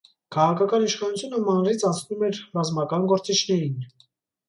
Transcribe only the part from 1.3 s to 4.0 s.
մանրից անցնում էր ռազմական գործիչներին։